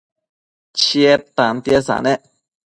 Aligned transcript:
Chied 0.79 1.21
tantiesa 1.35 1.95
nec 2.05 2.21